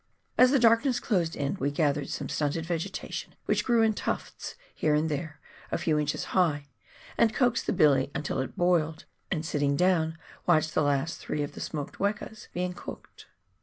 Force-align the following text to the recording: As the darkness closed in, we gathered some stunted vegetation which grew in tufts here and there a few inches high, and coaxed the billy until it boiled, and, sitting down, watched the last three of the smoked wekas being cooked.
As 0.35 0.49
the 0.49 0.57
darkness 0.57 0.99
closed 0.99 1.35
in, 1.35 1.57
we 1.59 1.69
gathered 1.69 2.09
some 2.09 2.27
stunted 2.27 2.65
vegetation 2.65 3.35
which 3.45 3.63
grew 3.63 3.83
in 3.83 3.93
tufts 3.93 4.55
here 4.73 4.95
and 4.95 5.09
there 5.09 5.39
a 5.71 5.77
few 5.77 5.99
inches 5.99 6.23
high, 6.33 6.69
and 7.19 7.35
coaxed 7.35 7.67
the 7.67 7.71
billy 7.71 8.09
until 8.15 8.39
it 8.39 8.57
boiled, 8.57 9.05
and, 9.29 9.45
sitting 9.45 9.75
down, 9.75 10.17
watched 10.47 10.73
the 10.73 10.81
last 10.81 11.19
three 11.19 11.43
of 11.43 11.51
the 11.53 11.61
smoked 11.61 11.99
wekas 11.99 12.47
being 12.51 12.73
cooked. 12.73 13.27